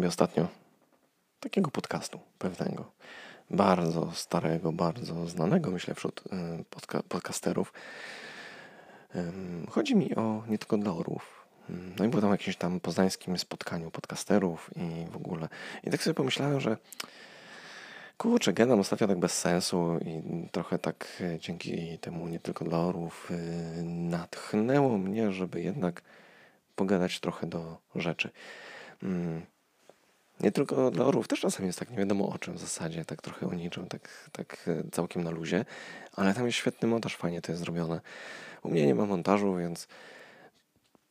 Sobie 0.00 0.08
ostatnio 0.08 0.48
takiego 1.40 1.70
podcastu 1.70 2.20
pewnego, 2.38 2.92
bardzo 3.50 4.12
starego, 4.12 4.72
bardzo 4.72 5.26
znanego, 5.26 5.70
myślę, 5.70 5.94
wśród 5.94 6.20
y, 6.60 6.64
podca 6.70 7.02
podcasterów. 7.02 7.72
Chodzi 9.70 9.96
mi 9.96 10.14
o 10.14 10.42
nie 10.48 10.58
tylko 10.58 10.76
dla 10.76 10.92
orłów. 10.92 11.46
Hmm, 11.66 11.94
no 11.98 12.04
i 12.04 12.08
było 12.08 12.22
tam 12.22 12.30
jakimś 12.30 12.56
tam 12.56 12.80
poznańskim 12.80 13.38
spotkaniu 13.38 13.90
podcasterów 13.90 14.70
i 14.76 15.10
w 15.10 15.16
ogóle. 15.16 15.48
I 15.84 15.90
tak 15.90 16.02
sobie 16.02 16.14
pomyślałem, 16.14 16.60
że 16.60 16.76
kurczę, 18.18 18.52
gadam 18.52 18.80
ostatnio 18.80 19.08
tak 19.08 19.18
bez 19.18 19.38
sensu 19.38 19.98
i 20.04 20.22
trochę 20.52 20.78
tak 20.78 21.06
e, 21.20 21.38
dzięki 21.38 21.98
temu 21.98 22.28
nie 22.28 22.40
tylko 22.40 22.64
dla 22.64 22.78
orłów 22.78 23.30
y, 23.30 23.82
natchnęło 23.84 24.98
mnie, 24.98 25.32
żeby 25.32 25.60
jednak 25.62 26.02
pogadać 26.76 27.20
trochę 27.20 27.46
do 27.46 27.78
rzeczy. 27.94 28.30
Nie 30.40 30.52
tylko 30.52 30.90
dla 30.90 31.04
orłów, 31.04 31.28
też 31.28 31.40
czasem 31.40 31.66
jest 31.66 31.78
tak 31.78 31.90
nie 31.90 31.96
wiadomo 31.96 32.28
o 32.28 32.38
czym 32.38 32.54
w 32.54 32.60
zasadzie, 32.60 33.04
tak 33.04 33.22
trochę 33.22 33.46
o 33.46 33.54
niczym, 33.54 33.86
tak, 33.86 34.30
tak 34.32 34.68
e, 34.68 34.90
całkiem 34.90 35.24
na 35.24 35.30
luzie, 35.30 35.64
ale 36.12 36.34
tam 36.34 36.46
jest 36.46 36.58
świetny 36.58 36.88
montaż, 36.88 37.16
fajnie 37.16 37.42
to 37.42 37.52
jest 37.52 37.62
zrobione. 37.62 38.00
U 38.62 38.70
mnie 38.70 38.86
nie 38.86 38.94
ma 38.94 39.06
montażu, 39.06 39.56
więc 39.56 39.88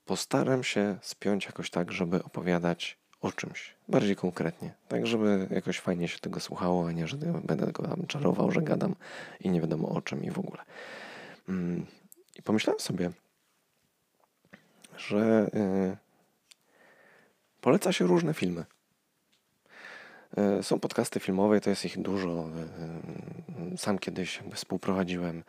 postaram 0.06 0.64
się 0.64 0.98
spiąć 1.02 1.46
jakoś 1.46 1.70
tak, 1.70 1.92
żeby 1.92 2.24
opowiadać 2.24 2.98
o 3.22 3.32
czymś, 3.32 3.76
bardziej 3.88 4.16
konkretnie, 4.16 4.74
tak 4.88 5.08
żeby 5.08 5.48
jakoś 5.52 5.80
fajnie 5.80 6.08
się 6.08 6.20
tego 6.20 6.40
słuchało, 6.40 6.88
a 6.88 6.92
nie, 6.92 7.08
że 7.08 7.18
będę 7.18 7.72
go 7.72 7.84
tam 7.84 8.08
czarował, 8.08 8.52
że 8.52 8.62
gadam 8.62 8.96
i 9.40 9.50
nie 9.50 9.62
wiadomo 9.62 9.90
o 9.90 10.02
czym 10.02 10.24
i 10.24 10.32
w 10.32 10.40
ogóle. 10.40 10.64
Mm. 11.50 11.86
I 12.36 12.42
pomyślałem 12.42 12.80
sobie, 12.80 13.12
że 14.98 15.50
yy, 15.54 15.98
poleca 17.62 17.94
się 17.94 18.08
różne 18.08 18.34
filmy. 18.34 18.66
Yy, 20.38 20.64
są 20.64 20.80
podcasty 20.80 21.20
filmowe, 21.20 21.62
to 21.62 21.70
jest 21.70 21.86
ich 21.86 22.02
dużo. 22.02 22.50
Yy, 23.70 23.78
sam 23.78 24.00
kiedyś 24.00 24.40
współprowadziłem 24.54 25.44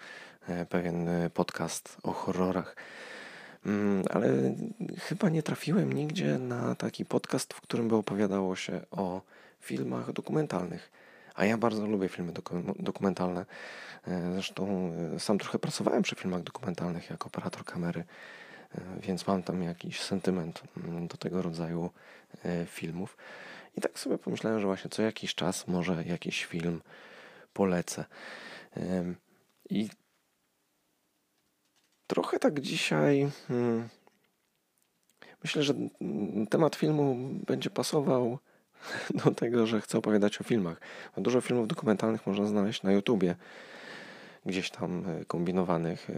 pewien 0.68 1.08
podcast 1.34 1.96
o 2.02 2.12
horrorach, 2.12 2.76
mm, 3.66 4.04
ale 4.10 4.28
chyba 4.98 5.28
nie 5.28 5.42
trafiłem 5.42 5.92
nigdzie 5.92 6.38
na 6.38 6.74
taki 6.74 7.04
podcast, 7.04 7.54
w 7.54 7.60
którym 7.60 7.88
by 7.88 7.96
opowiadało 7.96 8.56
się 8.56 8.80
o 8.90 9.20
filmach 9.60 10.12
dokumentalnych. 10.12 10.90
A 11.34 11.44
ja 11.44 11.58
bardzo 11.58 11.86
lubię 11.86 12.08
filmy 12.08 12.32
dokumentalne. 12.78 13.46
Zresztą 14.32 14.92
sam 15.18 15.38
trochę 15.38 15.58
pracowałem 15.58 16.02
przy 16.02 16.16
filmach 16.16 16.42
dokumentalnych 16.42 17.10
jako 17.10 17.26
operator 17.26 17.64
kamery 17.64 18.04
E, 18.74 19.00
więc 19.00 19.26
mam 19.26 19.42
tam 19.42 19.62
jakiś 19.62 20.00
sentyment 20.00 20.62
mm, 20.76 21.08
do 21.08 21.16
tego 21.16 21.42
rodzaju 21.42 21.90
e, 22.44 22.66
filmów. 22.66 23.16
I 23.76 23.80
tak 23.80 23.98
sobie 23.98 24.18
pomyślałem, 24.18 24.60
że 24.60 24.66
właśnie 24.66 24.90
co 24.90 25.02
jakiś 25.02 25.34
czas 25.34 25.68
może 25.68 26.04
jakiś 26.04 26.44
film 26.44 26.80
polecę. 27.52 28.04
I 29.70 29.88
trochę 32.06 32.38
tak 32.38 32.60
dzisiaj 32.60 33.30
hmm, 33.48 33.88
myślę, 35.44 35.62
że 35.62 35.74
temat 36.50 36.76
filmu 36.76 37.16
będzie 37.46 37.70
pasował 37.70 38.38
do 39.24 39.30
tego, 39.30 39.66
że 39.66 39.80
chcę 39.80 39.98
opowiadać 39.98 40.40
o 40.40 40.44
filmach. 40.44 40.80
Dużo 41.16 41.40
filmów 41.40 41.68
dokumentalnych 41.68 42.26
można 42.26 42.46
znaleźć 42.46 42.82
na 42.82 42.92
YouTubie, 42.92 43.36
gdzieś 44.46 44.70
tam 44.70 45.04
e, 45.08 45.24
kombinowanych. 45.24 46.10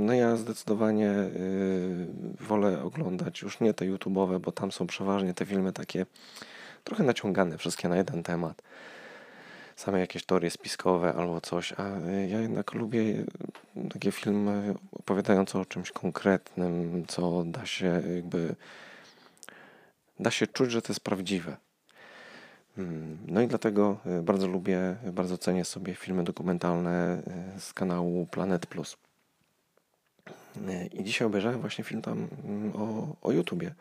No 0.00 0.14
ja 0.14 0.36
zdecydowanie 0.36 1.10
y, 1.10 2.06
wolę 2.40 2.82
oglądać 2.82 3.42
już 3.42 3.60
nie 3.60 3.74
te 3.74 3.84
YouTube'owe, 3.84 4.40
bo 4.40 4.52
tam 4.52 4.72
są 4.72 4.86
przeważnie 4.86 5.34
te 5.34 5.46
filmy 5.46 5.72
takie 5.72 6.06
trochę 6.84 7.04
naciągane, 7.04 7.58
wszystkie 7.58 7.88
na 7.88 7.96
jeden 7.96 8.22
temat. 8.22 8.62
Same 9.76 10.00
jakieś 10.00 10.24
teorie 10.24 10.50
spiskowe 10.50 11.14
albo 11.14 11.40
coś, 11.40 11.72
a 11.72 11.98
y, 11.98 12.28
ja 12.28 12.40
jednak 12.40 12.74
lubię 12.74 13.24
takie 13.92 14.12
filmy 14.12 14.74
opowiadające 14.92 15.58
o 15.58 15.64
czymś 15.64 15.90
konkretnym, 15.90 17.04
co 17.08 17.44
da 17.44 17.66
się 17.66 18.02
jakby 18.14 18.54
da 20.20 20.30
się 20.30 20.46
czuć, 20.46 20.70
że 20.70 20.82
to 20.82 20.92
jest 20.92 21.00
prawdziwe. 21.00 21.56
Hmm, 22.76 23.18
no 23.26 23.40
i 23.40 23.46
dlatego 23.46 23.96
y, 24.18 24.22
bardzo 24.22 24.46
lubię, 24.46 24.96
bardzo 25.12 25.38
cenię 25.38 25.64
sobie 25.64 25.94
filmy 25.94 26.24
dokumentalne 26.24 27.22
z 27.58 27.72
kanału 27.72 28.26
Planet 28.26 28.66
Plus. 28.66 28.96
I 30.92 31.04
dzisiaj 31.04 31.26
obejrzałem 31.26 31.60
właśnie 31.60 31.84
film 31.84 32.02
tam 32.02 32.28
mm, 32.44 32.72
o, 32.76 33.16
o 33.22 33.32
YouTubie. 33.32 33.74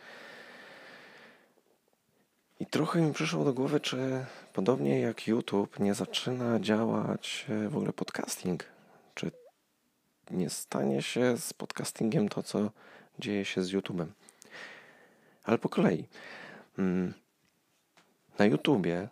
I 2.59 2.65
trochę 2.65 3.01
mi 3.01 3.13
przyszło 3.13 3.45
do 3.45 3.53
głowy, 3.53 3.79
czy 3.79 4.25
podobnie 4.53 4.99
jak 4.99 5.27
YouTube 5.27 5.79
nie 5.79 5.93
zaczyna 5.93 6.59
działać 6.59 7.45
e, 7.49 7.69
w 7.69 7.77
ogóle 7.77 7.93
podcasting. 7.93 8.63
Czy 9.15 9.31
nie 10.31 10.49
stanie 10.49 11.01
się 11.01 11.37
z 11.37 11.53
podcastingiem 11.53 12.29
to, 12.29 12.43
co 12.43 12.71
dzieje 13.19 13.45
się 13.45 13.63
z 13.63 13.71
YouTube'em. 13.71 14.05
Ale 15.43 15.57
po 15.57 15.69
kolei. 15.69 16.05
Mm, 16.77 17.13
na 18.39 18.45
YouTubie 18.45 19.09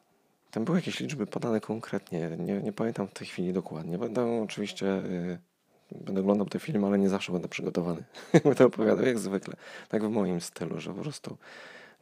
tam 0.51 0.65
były 0.65 0.77
jakieś 0.77 0.99
liczby 0.99 1.27
podane 1.27 1.61
konkretnie. 1.61 2.29
Nie, 2.37 2.61
nie 2.61 2.73
pamiętam 2.73 3.07
w 3.07 3.13
tej 3.13 3.27
chwili 3.27 3.53
dokładnie. 3.53 3.97
Będę 3.97 4.41
oczywiście 4.41 4.85
y, 4.85 5.39
będę 5.91 6.21
oglądał 6.21 6.47
te 6.47 6.59
filmy, 6.59 6.87
ale 6.87 6.97
nie 6.97 7.09
zawsze 7.09 7.31
będę 7.31 7.47
przygotowany. 7.47 8.03
będę 8.43 8.65
opowiadał 8.65 9.05
jak 9.05 9.19
zwykle. 9.19 9.55
Tak 9.89 10.03
w 10.03 10.09
moim 10.09 10.41
stylu, 10.41 10.79
że 10.79 10.93
po 10.93 11.01
prostu 11.01 11.37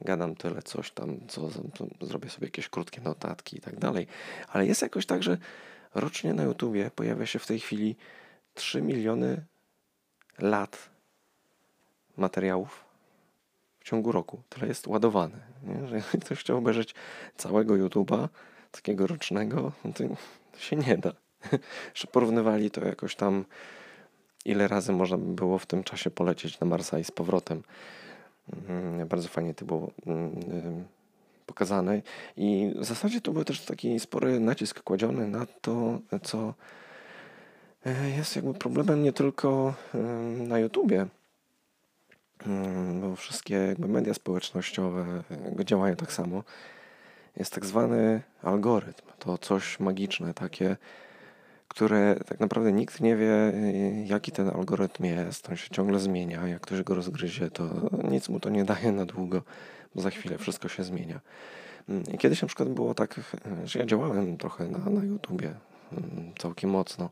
gadam 0.01 0.35
tyle, 0.35 0.61
coś 0.61 0.91
tam, 0.91 1.19
co, 1.27 1.49
zrobię 2.01 2.29
sobie 2.29 2.47
jakieś 2.47 2.69
krótkie 2.69 3.01
notatki 3.01 3.57
i 3.57 3.61
tak 3.61 3.79
dalej. 3.79 4.07
Ale 4.47 4.65
jest 4.65 4.81
jakoś 4.81 5.05
tak, 5.05 5.23
że 5.23 5.37
rocznie 5.95 6.33
na 6.33 6.43
YouTubie 6.43 6.91
pojawia 6.95 7.25
się 7.25 7.39
w 7.39 7.47
tej 7.47 7.59
chwili 7.59 7.95
3 8.53 8.81
miliony 8.81 9.45
lat 10.39 10.89
materiałów 12.17 12.85
w 13.79 13.83
ciągu 13.83 14.11
roku. 14.11 14.41
Tyle 14.49 14.67
jest 14.67 14.87
ładowane. 14.87 15.37
Nie? 15.63 15.87
Że 15.87 16.01
ktoś 16.21 16.39
chciał 16.39 16.57
obejrzeć 16.57 16.95
całego 17.37 17.73
YouTube'a, 17.73 18.27
takiego 18.71 19.07
rocznego, 19.07 19.71
no 19.85 19.93
to 19.93 20.03
się 20.59 20.75
nie 20.75 20.97
da. 20.97 21.24
że 21.95 22.07
porównywali 22.07 22.71
to 22.71 22.85
jakoś 22.85 23.15
tam, 23.15 23.45
ile 24.45 24.67
razy 24.67 24.91
można 24.91 25.17
by 25.17 25.33
było 25.33 25.57
w 25.57 25.65
tym 25.65 25.83
czasie 25.83 26.09
polecieć 26.09 26.59
na 26.59 26.67
Marsa 26.67 26.99
i 26.99 27.03
z 27.03 27.11
powrotem. 27.11 27.63
Mm, 28.69 29.07
bardzo 29.07 29.27
fajnie 29.27 29.53
to 29.53 29.65
było 29.65 29.91
mm, 30.05 30.85
pokazane. 31.45 32.01
I 32.37 32.73
w 32.75 32.85
zasadzie 32.85 33.21
to 33.21 33.31
był 33.31 33.43
też 33.43 33.61
taki 33.61 33.99
spory 33.99 34.39
nacisk 34.39 34.83
kładziony 34.83 35.27
na 35.27 35.45
to, 35.61 35.99
co 36.23 36.53
e, 37.85 38.09
jest 38.09 38.35
jakby 38.35 38.53
problemem 38.53 39.03
nie 39.03 39.13
tylko 39.13 39.73
na 40.37 40.59
YouTubie, 40.59 41.05
mm, 42.47 43.01
bo 43.01 43.15
wszystkie 43.15 43.55
jakby 43.55 43.87
media 43.87 44.13
społecznościowe 44.13 45.23
działają 45.65 45.95
tak 45.95 46.11
samo. 46.11 46.43
Jest 47.37 47.53
tak 47.53 47.65
zwany 47.65 48.21
algorytm. 48.43 49.05
To 49.19 49.37
coś 49.37 49.79
magiczne, 49.79 50.33
takie 50.33 50.77
które 51.67 52.15
tak 52.25 52.39
naprawdę 52.39 52.71
nikt 52.71 53.01
nie 53.01 53.15
wie, 53.15 53.53
jaki 54.05 54.31
ten 54.31 54.49
algorytm 54.49 55.03
jest. 55.03 55.49
On 55.49 55.55
się 55.55 55.69
ciągle 55.69 55.99
zmienia. 55.99 56.47
Jak 56.47 56.61
ktoś 56.61 56.83
go 56.83 56.95
rozgryzie, 56.95 57.51
to 57.51 57.69
nic 58.11 58.29
mu 58.29 58.39
to 58.39 58.49
nie 58.49 58.65
daje 58.65 58.91
na 58.91 59.05
długo, 59.05 59.41
bo 59.95 60.01
za 60.01 60.09
chwilę 60.09 60.37
wszystko 60.37 60.67
się 60.67 60.83
zmienia. 60.83 61.19
I 62.13 62.17
kiedyś 62.17 62.41
na 62.41 62.47
przykład 62.47 62.69
było 62.69 62.93
tak, 62.93 63.19
że 63.63 63.79
ja 63.79 63.85
działałem 63.85 64.37
trochę 64.37 64.67
na, 64.67 64.89
na 64.89 65.03
YouTubie 65.03 65.55
mm, 65.91 66.33
całkiem 66.37 66.69
mocno. 66.69 67.09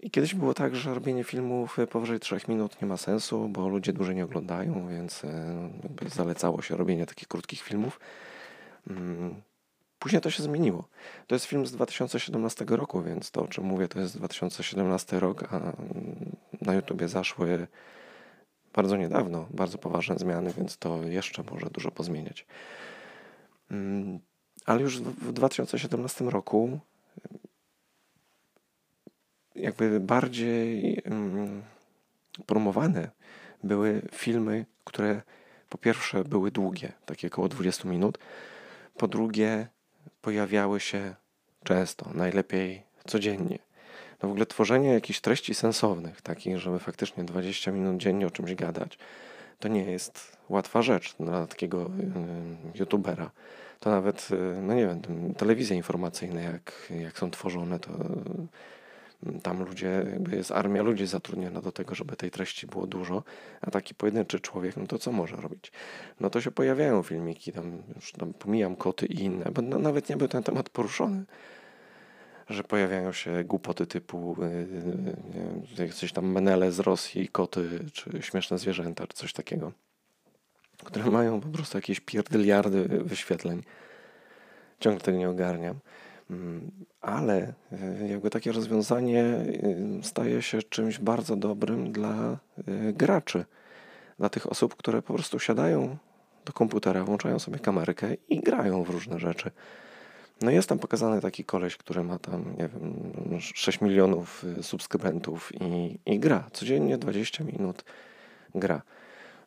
I 0.00 0.10
kiedyś 0.10 0.34
było 0.34 0.54
tak, 0.54 0.76
że 0.76 0.94
robienie 0.94 1.24
filmów 1.24 1.76
powyżej 1.90 2.20
3 2.20 2.36
minut 2.48 2.82
nie 2.82 2.88
ma 2.88 2.96
sensu, 2.96 3.48
bo 3.48 3.68
ludzie 3.68 3.92
dłużej 3.92 4.16
nie 4.16 4.24
oglądają, 4.24 4.88
więc 4.88 5.24
e, 5.24 5.70
zalecało 6.06 6.62
się 6.62 6.76
robienie 6.76 7.06
takich 7.06 7.28
krótkich 7.28 7.60
filmów. 7.60 8.00
Później 10.00 10.22
to 10.22 10.30
się 10.30 10.42
zmieniło. 10.42 10.88
To 11.26 11.34
jest 11.34 11.44
film 11.44 11.66
z 11.66 11.72
2017 11.72 12.64
roku, 12.68 13.02
więc 13.02 13.30
to, 13.30 13.42
o 13.42 13.48
czym 13.48 13.64
mówię, 13.64 13.88
to 13.88 14.00
jest 14.00 14.16
2017 14.16 15.20
rok, 15.20 15.52
a 15.52 15.72
na 16.60 16.74
YouTubie 16.74 17.08
zaszły 17.08 17.66
bardzo 18.72 18.96
niedawno 18.96 19.46
bardzo 19.50 19.78
poważne 19.78 20.18
zmiany, 20.18 20.52
więc 20.56 20.76
to 20.76 21.02
jeszcze 21.02 21.42
może 21.50 21.66
dużo 21.66 21.90
pozmieniać. 21.90 22.46
Mm, 23.70 24.20
ale 24.66 24.82
już 24.82 25.00
w 25.00 25.32
2017 25.32 26.24
roku 26.24 26.80
jakby 29.54 30.00
bardziej 30.00 30.98
mm, 31.04 31.62
promowane 32.46 33.10
były 33.64 34.02
filmy, 34.12 34.66
które 34.84 35.22
po 35.68 35.78
pierwsze 35.78 36.24
były 36.24 36.50
długie, 36.50 36.92
takie 37.06 37.26
około 37.26 37.48
20 37.48 37.88
minut, 37.88 38.18
po 38.96 39.08
drugie 39.08 39.68
pojawiały 40.22 40.80
się 40.80 41.14
często, 41.64 42.10
najlepiej 42.14 42.82
codziennie. 43.06 43.58
No 44.22 44.28
w 44.28 44.32
ogóle 44.32 44.46
tworzenie 44.46 44.88
jakichś 44.88 45.20
treści 45.20 45.54
sensownych, 45.54 46.22
takich, 46.22 46.58
żeby 46.58 46.78
faktycznie 46.78 47.24
20 47.24 47.72
minut 47.72 47.96
dziennie 47.96 48.26
o 48.26 48.30
czymś 48.30 48.54
gadać, 48.54 48.98
to 49.58 49.68
nie 49.68 49.84
jest 49.84 50.36
łatwa 50.48 50.82
rzecz 50.82 51.14
dla 51.20 51.46
takiego 51.46 51.90
y, 52.74 52.78
youtubera. 52.78 53.30
To 53.80 53.90
nawet, 53.90 54.28
y, 54.30 54.62
no 54.62 54.74
nie 54.74 54.86
wiem, 54.86 55.00
telewizje 55.34 55.76
informacyjne, 55.76 56.42
jak, 56.42 56.92
jak 57.00 57.18
są 57.18 57.30
tworzone, 57.30 57.78
to 57.78 57.90
y, 57.90 57.96
tam 59.42 59.64
ludzie, 59.64 60.06
jakby 60.10 60.36
jest 60.36 60.50
armia 60.50 60.82
ludzi 60.82 61.06
zatrudniona 61.06 61.60
do 61.60 61.72
tego, 61.72 61.94
żeby 61.94 62.16
tej 62.16 62.30
treści 62.30 62.66
było 62.66 62.86
dużo, 62.86 63.22
a 63.60 63.70
taki 63.70 63.94
pojedynczy 63.94 64.40
człowiek, 64.40 64.76
no 64.76 64.86
to 64.86 64.98
co 64.98 65.12
może 65.12 65.36
robić? 65.36 65.72
No 66.20 66.30
to 66.30 66.40
się 66.40 66.50
pojawiają 66.50 67.02
filmiki, 67.02 67.52
tam 67.52 67.82
już 67.96 68.12
tam 68.12 68.32
pomijam 68.32 68.76
koty 68.76 69.06
i 69.06 69.20
inne, 69.20 69.50
bo 69.54 69.62
no, 69.62 69.78
nawet 69.78 70.08
nie 70.08 70.16
był 70.16 70.28
ten 70.28 70.42
temat 70.42 70.68
poruszony 70.68 71.24
że 72.50 72.64
pojawiają 72.64 73.12
się 73.12 73.44
głupoty 73.44 73.86
typu 73.86 74.36
yy, 75.78 75.88
coś 75.88 76.12
tam 76.12 76.26
menele 76.26 76.72
z 76.72 76.80
Rosji, 76.80 77.28
koty, 77.28 77.80
czy 77.92 78.22
śmieszne 78.22 78.58
zwierzęta, 78.58 79.06
czy 79.06 79.16
coś 79.16 79.32
takiego, 79.32 79.72
które 80.84 81.10
mają 81.10 81.40
po 81.40 81.48
prostu 81.48 81.78
jakieś 81.78 82.00
pierdyliardy 82.00 82.88
wyświetleń. 82.88 83.62
Ciągle 84.80 85.00
tego 85.00 85.18
nie 85.18 85.30
ogarniam. 85.30 85.78
Mm, 86.30 86.70
ale 87.00 87.52
y, 87.72 88.08
jakby 88.08 88.30
takie 88.30 88.52
rozwiązanie 88.52 89.24
y, 89.24 90.00
staje 90.02 90.42
się 90.42 90.62
czymś 90.62 90.98
bardzo 90.98 91.36
dobrym 91.36 91.92
dla 91.92 92.38
y, 92.68 92.92
graczy, 92.92 93.44
dla 94.18 94.28
tych 94.28 94.50
osób, 94.50 94.76
które 94.76 95.02
po 95.02 95.14
prostu 95.14 95.38
siadają 95.38 95.96
do 96.44 96.52
komputera, 96.52 97.04
włączają 97.04 97.38
sobie 97.38 97.58
kamerkę 97.58 98.14
i 98.28 98.40
grają 98.40 98.82
w 98.84 98.90
różne 98.90 99.18
rzeczy. 99.18 99.50
No 100.40 100.50
jest 100.50 100.68
tam 100.68 100.78
pokazany 100.78 101.20
taki 101.20 101.44
koleś, 101.44 101.76
który 101.76 102.02
ma 102.02 102.18
tam, 102.18 102.44
nie 102.58 102.68
wiem, 102.68 103.40
6 103.40 103.80
milionów 103.80 104.44
subskrybentów 104.62 105.52
i, 105.60 105.98
i 106.06 106.20
gra. 106.20 106.48
Codziennie 106.52 106.98
20 106.98 107.44
minut 107.44 107.84
gra. 108.54 108.82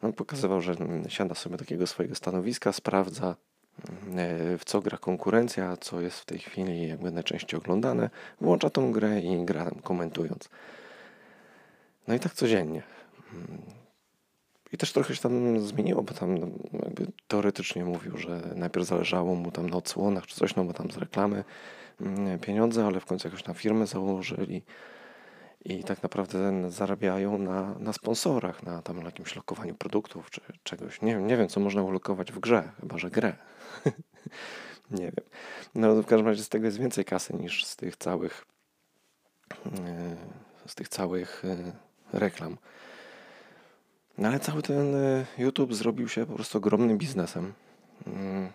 On 0.02 0.14
pokazywał, 0.14 0.62
że 0.62 0.76
siada 1.08 1.36
sobie 1.36 1.58
takiego 1.58 1.88
swojego 1.88 2.16
stanowiska, 2.16 2.74
sprawdza 2.74 3.36
w 4.58 4.62
co 4.66 4.82
gra 4.82 4.98
konkurencja, 4.98 5.78
co 5.78 6.02
jest 6.02 6.20
w 6.20 6.26
tej 6.26 6.40
chwili 6.40 6.88
jakby 6.88 7.12
najczęściej 7.12 7.60
oglądane, 7.60 8.10
włącza 8.42 8.70
tą 8.70 8.92
grę 8.92 9.22
i 9.22 9.46
gra 9.46 9.72
komentując. 9.84 10.50
No 12.08 12.14
i 12.14 12.20
tak 12.20 12.34
codziennie. 12.34 12.84
I 14.74 14.78
też 14.78 14.94
trochę 14.94 15.16
się 15.16 15.22
tam 15.22 15.60
zmieniło, 15.60 16.04
bo 16.04 16.14
tam 16.14 16.38
jakby 16.84 17.08
teoretycznie 17.28 17.86
mówił, 17.86 18.18
że 18.18 18.42
najpierw 18.56 18.88
zależało 18.88 19.36
mu 19.36 19.52
tam 19.52 19.70
na 19.70 19.78
odsłonach 19.78 20.26
czy 20.26 20.36
coś, 20.36 20.56
no 20.56 20.64
bo 20.64 20.74
tam 20.74 20.92
z 20.92 20.98
reklamy 20.98 21.44
mm, 22.02 22.40
pieniądze, 22.40 22.86
ale 22.86 23.00
w 23.00 23.06
końcu 23.06 23.28
jakoś 23.28 23.46
na 23.46 23.54
firmę 23.54 23.88
założyli 23.88 24.64
i 25.66 25.84
tak 25.84 26.04
naprawdę 26.04 26.72
zarabiają 26.72 27.38
na, 27.38 27.76
na 27.80 27.94
sponsorach, 27.94 28.64
na 28.64 28.82
tam 28.82 29.06
jakimś 29.06 29.36
lokowaniu 29.36 29.76
produktów 29.76 30.30
czy 30.30 30.42
czegoś. 30.64 31.02
Nie, 31.02 31.16
nie 31.16 31.38
wiem, 31.38 31.48
co 31.48 31.60
można 31.60 31.84
ulokować 31.84 32.32
w 32.32 32.40
grze, 32.40 32.72
chyba 32.82 32.98
że 32.98 33.10
grę. 33.10 33.34
nie 34.92 35.06
wiem. 35.06 35.26
No 35.76 35.96
w 36.02 36.06
każdym 36.06 36.28
razie 36.28 36.44
z 36.44 36.50
tego 36.50 36.66
jest 36.66 36.78
więcej 36.78 37.06
kasy 37.06 37.34
niż 37.34 37.66
z 37.66 37.76
tych 37.76 37.98
całych 37.98 38.46
e, 39.66 40.16
z 40.68 40.76
tych 40.76 40.90
całych 40.90 41.44
e, 41.46 41.72
reklam. 42.18 42.58
No 44.18 44.28
ale 44.28 44.40
cały 44.40 44.62
ten 44.62 44.96
e, 44.96 45.26
YouTube 45.38 45.74
zrobił 45.74 46.10
się 46.10 46.26
po 46.26 46.34
prostu 46.34 46.58
ogromnym 46.58 46.98
biznesem. 46.98 47.54
Mm. 48.08 48.52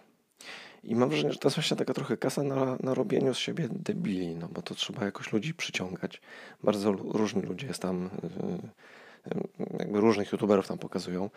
I 0.85 0.97
mam 0.97 1.09
wrażenie, 1.09 1.33
że 1.33 1.39
to 1.39 1.49
jest 1.49 1.57
właśnie 1.57 1.77
taka 1.77 1.95
trochę 1.95 2.17
kasa 2.17 2.43
na, 2.43 2.77
na 2.81 2.95
robieniu 2.95 3.35
z 3.35 3.39
siebie 3.39 3.69
debili, 3.71 4.37
no 4.37 4.49
bo 4.49 4.63
to 4.63 4.75
trzeba 4.75 5.05
jakoś 5.05 5.33
ludzi 5.33 5.55
przyciągać. 5.55 6.21
Bardzo 6.63 6.93
różni 6.93 7.43
ludzie 7.43 7.67
jest 7.67 7.83
tam, 7.83 8.11
jakby 9.79 10.01
różnych 10.01 10.33
youtuberów 10.33 10.69
tam 10.69 10.79
pokazują. 10.79 11.31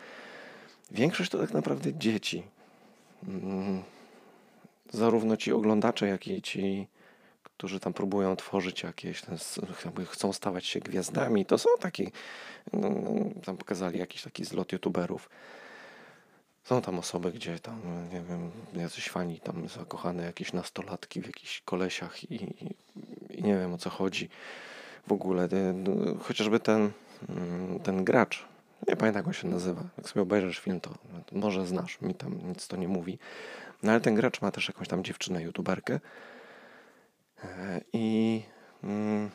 Większość 0.91 1.31
to 1.31 1.37
tak 1.37 1.53
naprawdę 1.53 1.93
dzieci. 1.93 2.43
Mm. 3.27 3.83
Zarówno 4.91 5.37
ci 5.37 5.51
oglądacze, 5.51 6.07
jak 6.07 6.27
i 6.27 6.41
ci 6.41 6.87
którzy 7.61 7.79
tam 7.79 7.93
próbują 7.93 8.35
tworzyć 8.35 8.83
jakieś, 8.83 9.21
chcą 10.09 10.33
stawać 10.33 10.65
się 10.65 10.79
gwiazdami, 10.79 11.45
to 11.45 11.57
są 11.57 11.69
taki, 11.79 12.11
no, 12.73 12.89
tam 13.45 13.57
pokazali 13.57 13.99
jakiś 13.99 14.23
taki 14.23 14.45
zlot 14.45 14.71
youtuberów. 14.71 15.29
Są 16.63 16.81
tam 16.81 16.99
osoby, 16.99 17.31
gdzie 17.31 17.59
tam, 17.59 17.81
nie 18.13 18.21
wiem, 18.21 18.51
jacyś 18.73 19.09
fani 19.09 19.39
tam 19.39 19.69
zakochane 19.69 20.23
jakieś 20.23 20.53
nastolatki 20.53 21.21
w 21.21 21.25
jakichś 21.25 21.61
kolesiach 21.61 22.31
i, 22.31 22.35
i, 23.29 23.43
nie 23.43 23.57
wiem 23.57 23.73
o 23.73 23.77
co 23.77 23.89
chodzi 23.89 24.29
w 25.07 25.11
ogóle. 25.11 25.49
No, 25.73 26.15
chociażby 26.19 26.59
ten, 26.59 26.91
mm, 27.29 27.79
ten 27.79 28.03
gracz, 28.03 28.45
nie 28.87 28.95
pamiętam 28.95 29.19
jak 29.19 29.27
on 29.27 29.33
się 29.33 29.47
nazywa, 29.47 29.83
jak 29.97 30.09
sobie 30.09 30.23
obejrzysz 30.23 30.59
film, 30.59 30.81
to, 30.81 30.93
może 31.31 31.67
znasz, 31.67 32.01
mi 32.01 32.15
tam 32.15 32.47
nic 32.47 32.67
to 32.67 32.77
nie 32.77 32.87
mówi. 32.87 33.19
No 33.83 33.91
ale 33.91 34.01
ten 34.01 34.15
gracz 34.15 34.41
ma 34.41 34.51
też 34.51 34.67
jakąś 34.67 34.87
tam 34.87 35.03
dziewczynę, 35.03 35.43
youtuberkę, 35.43 35.99
E, 37.43 37.81
I 37.93 38.41
mm, 38.83 39.29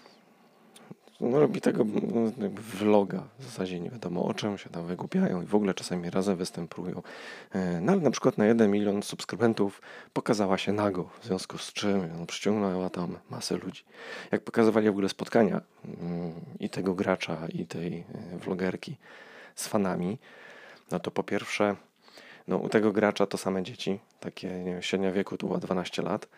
no, 1.21 1.41
robi 1.41 1.61
tego 1.61 1.83
mm, 1.83 2.33
vloga, 2.57 3.29
w 3.39 3.45
zasadzie 3.45 3.81
nie 3.81 3.91
wiadomo 3.91 4.25
o 4.25 4.35
czym, 4.35 4.59
się 4.59 4.71
tam 4.71 4.87
wygłupiają 4.87 5.43
i 5.43 5.47
w 5.47 5.55
ogóle 5.55 5.75
czasami 5.75 6.11
razem 6.11 6.37
występują. 6.37 7.03
E, 7.53 7.81
no 7.81 7.93
ale 7.93 8.01
na 8.01 8.11
przykład 8.11 8.39
na 8.39 8.47
1 8.47 8.71
milion 8.71 9.03
subskrybentów 9.03 9.83
pokazała 10.13 10.59
się 10.59 10.73
nago, 10.73 11.11
w 11.21 11.25
związku 11.25 11.59
z 11.59 11.73
czym 11.73 12.19
no, 12.19 12.27
przyciągnęła 12.27 12.91
tam 12.91 13.19
masę 13.31 13.57
ludzi. 13.57 13.85
Jak 14.33 14.45
pokazywali 14.45 14.87
w 14.87 14.91
ogóle 14.91 15.09
spotkania 15.09 15.61
mm, 15.85 16.33
i 16.61 16.71
tego 16.71 16.95
gracza, 16.95 17.39
i 17.49 17.67
tej 17.67 17.99
e, 18.35 18.39
vlogerki 18.39 18.97
z 19.57 19.69
fanami, 19.69 20.19
no 20.91 21.01
to 21.01 21.11
po 21.11 21.23
pierwsze, 21.23 21.77
no 22.49 22.57
u 22.57 22.69
tego 22.69 22.93
gracza 22.93 23.27
to 23.27 23.39
same 23.39 23.63
dzieci, 23.63 23.99
takie 24.21 24.49
nie 24.49 24.73
wiem, 24.73 24.83
średnia 24.83 25.13
wieku 25.13 25.37
to 25.37 25.47
była 25.47 25.59
12 25.59 26.03
lat, 26.03 26.29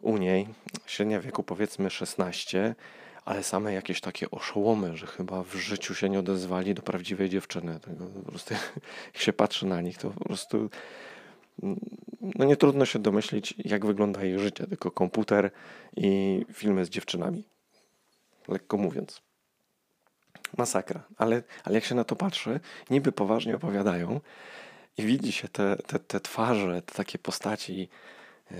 u 0.00 0.16
niej, 0.16 0.48
średnia 0.86 1.20
wieku 1.20 1.42
powiedzmy 1.42 1.90
16, 1.90 2.74
ale 3.24 3.42
same 3.42 3.72
jakieś 3.72 4.00
takie 4.00 4.30
oszołomy, 4.30 4.96
że 4.96 5.06
chyba 5.06 5.42
w 5.42 5.54
życiu 5.54 5.94
się 5.94 6.08
nie 6.08 6.18
odezwali 6.18 6.74
do 6.74 6.82
prawdziwej 6.82 7.28
dziewczyny. 7.30 7.80
Tego 7.80 8.06
po 8.06 8.30
prostu, 8.30 8.54
jak 9.14 9.22
się 9.22 9.32
patrzy 9.32 9.66
na 9.66 9.80
nich, 9.80 9.98
to 9.98 10.10
po 10.10 10.24
prostu 10.24 10.70
no 12.22 12.44
nie 12.44 12.56
trudno 12.56 12.84
się 12.86 12.98
domyślić, 12.98 13.54
jak 13.58 13.86
wygląda 13.86 14.24
jej 14.24 14.38
życie, 14.38 14.66
tylko 14.66 14.90
komputer 14.90 15.50
i 15.96 16.44
filmy 16.52 16.84
z 16.84 16.88
dziewczynami. 16.88 17.44
Lekko 18.48 18.76
mówiąc. 18.76 19.22
Masakra. 20.58 21.02
Ale, 21.16 21.42
ale 21.64 21.74
jak 21.74 21.84
się 21.84 21.94
na 21.94 22.04
to 22.04 22.16
patrzy, 22.16 22.60
niby 22.90 23.12
poważnie 23.12 23.56
opowiadają 23.56 24.20
i 24.98 25.02
widzi 25.02 25.32
się 25.32 25.48
te, 25.48 25.76
te, 25.76 25.98
te 25.98 26.20
twarze, 26.20 26.82
te 26.82 26.94
takie 26.94 27.18
postaci, 27.18 27.88
yy, 28.50 28.56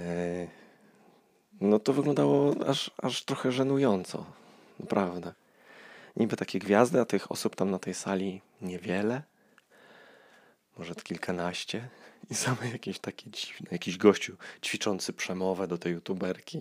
no 1.60 1.78
to 1.78 1.92
wyglądało 1.92 2.54
aż, 2.66 2.90
aż 3.02 3.24
trochę 3.24 3.52
żenująco. 3.52 4.26
Naprawdę. 4.80 5.32
Niby 6.16 6.36
takie 6.36 6.58
gwiazdy, 6.58 7.00
a 7.00 7.04
tych 7.04 7.32
osób 7.32 7.56
tam 7.56 7.70
na 7.70 7.78
tej 7.78 7.94
sali 7.94 8.40
niewiele. 8.62 9.22
Może 10.78 10.94
kilkanaście. 10.94 11.88
I 12.30 12.34
same 12.34 12.70
jakieś 12.72 12.98
takie 12.98 13.30
dziwne, 13.30 13.68
jakiś 13.70 13.98
gościu 13.98 14.36
ćwiczący 14.62 15.12
przemowę 15.12 15.68
do 15.68 15.78
tej 15.78 15.92
youtuberki. 15.92 16.60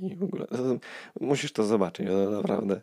Musisz 1.19 1.51
to 1.51 1.63
zobaczyć, 1.63 2.07
naprawdę 2.31 2.81